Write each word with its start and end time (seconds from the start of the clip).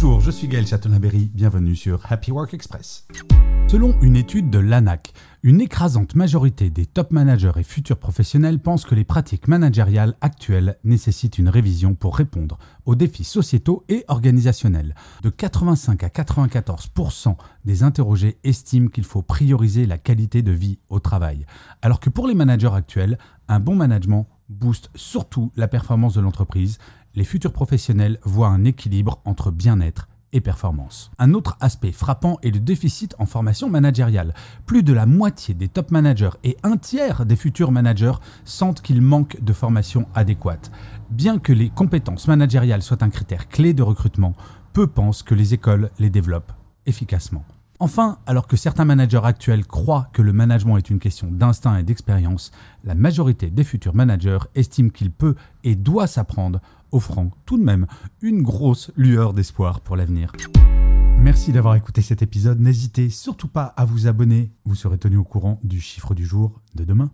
Bonjour, 0.00 0.20
je 0.20 0.30
suis 0.30 0.46
Gaël 0.46 0.64
Chatonaberry, 0.64 1.28
bienvenue 1.34 1.74
sur 1.74 2.00
Happy 2.08 2.30
Work 2.30 2.54
Express. 2.54 3.04
Selon 3.66 4.00
une 4.00 4.14
étude 4.14 4.48
de 4.48 4.60
l'ANAC, 4.60 5.12
une 5.42 5.60
écrasante 5.60 6.14
majorité 6.14 6.70
des 6.70 6.86
top 6.86 7.10
managers 7.10 7.50
et 7.56 7.64
futurs 7.64 7.98
professionnels 7.98 8.60
pensent 8.60 8.84
que 8.84 8.94
les 8.94 9.02
pratiques 9.02 9.48
managériales 9.48 10.14
actuelles 10.20 10.78
nécessitent 10.84 11.38
une 11.38 11.48
révision 11.48 11.96
pour 11.96 12.16
répondre 12.16 12.58
aux 12.86 12.94
défis 12.94 13.24
sociétaux 13.24 13.84
et 13.88 14.04
organisationnels. 14.06 14.94
De 15.24 15.30
85 15.30 16.04
à 16.04 16.08
94% 16.10 17.34
des 17.64 17.82
interrogés 17.82 18.38
estiment 18.44 18.90
qu'il 18.90 19.04
faut 19.04 19.22
prioriser 19.22 19.84
la 19.84 19.98
qualité 19.98 20.42
de 20.42 20.52
vie 20.52 20.78
au 20.90 21.00
travail, 21.00 21.44
alors 21.82 21.98
que 21.98 22.08
pour 22.08 22.28
les 22.28 22.34
managers 22.34 22.72
actuels, 22.72 23.18
un 23.48 23.58
bon 23.58 23.74
management 23.74 24.28
booste 24.48 24.90
surtout 24.94 25.50
la 25.56 25.68
performance 25.68 26.14
de 26.14 26.20
l'entreprise. 26.20 26.78
Les 27.14 27.24
futurs 27.24 27.52
professionnels 27.52 28.18
voient 28.24 28.48
un 28.48 28.64
équilibre 28.64 29.20
entre 29.24 29.50
bien-être 29.50 30.08
et 30.32 30.40
performance. 30.40 31.10
Un 31.18 31.32
autre 31.32 31.56
aspect 31.60 31.92
frappant 31.92 32.38
est 32.42 32.50
le 32.50 32.60
déficit 32.60 33.14
en 33.18 33.26
formation 33.26 33.68
managériale. 33.70 34.34
Plus 34.66 34.82
de 34.82 34.92
la 34.92 35.06
moitié 35.06 35.54
des 35.54 35.68
top 35.68 35.90
managers 35.90 36.36
et 36.44 36.56
un 36.62 36.76
tiers 36.76 37.24
des 37.24 37.36
futurs 37.36 37.72
managers 37.72 38.18
sentent 38.44 38.82
qu'il 38.82 39.00
manque 39.00 39.42
de 39.42 39.52
formation 39.52 40.06
adéquate. 40.14 40.70
Bien 41.10 41.38
que 41.38 41.52
les 41.52 41.70
compétences 41.70 42.28
managériales 42.28 42.82
soient 42.82 43.02
un 43.02 43.10
critère 43.10 43.48
clé 43.48 43.72
de 43.72 43.82
recrutement, 43.82 44.34
peu 44.72 44.86
pensent 44.86 45.22
que 45.22 45.34
les 45.34 45.54
écoles 45.54 45.90
les 45.98 46.10
développent 46.10 46.52
efficacement. 46.86 47.44
Enfin, 47.80 48.18
alors 48.26 48.48
que 48.48 48.56
certains 48.56 48.84
managers 48.84 49.20
actuels 49.22 49.64
croient 49.64 50.08
que 50.12 50.22
le 50.22 50.32
management 50.32 50.78
est 50.78 50.90
une 50.90 50.98
question 50.98 51.30
d'instinct 51.30 51.78
et 51.78 51.84
d'expérience, 51.84 52.50
la 52.82 52.96
majorité 52.96 53.50
des 53.50 53.62
futurs 53.62 53.94
managers 53.94 54.38
estiment 54.56 54.88
qu'il 54.88 55.12
peut 55.12 55.36
et 55.62 55.76
doit 55.76 56.08
s'apprendre, 56.08 56.60
offrant 56.90 57.30
tout 57.46 57.56
de 57.56 57.62
même 57.62 57.86
une 58.20 58.42
grosse 58.42 58.90
lueur 58.96 59.32
d'espoir 59.32 59.80
pour 59.80 59.94
l'avenir. 59.94 60.32
Merci 61.20 61.52
d'avoir 61.52 61.76
écouté 61.76 62.02
cet 62.02 62.20
épisode. 62.20 62.58
N'hésitez 62.58 63.10
surtout 63.10 63.48
pas 63.48 63.66
à 63.76 63.84
vous 63.84 64.08
abonner. 64.08 64.50
Vous 64.64 64.74
serez 64.74 64.98
tenu 64.98 65.16
au 65.16 65.24
courant 65.24 65.60
du 65.62 65.80
chiffre 65.80 66.14
du 66.14 66.24
jour 66.24 66.60
de 66.74 66.84
demain. 66.84 67.10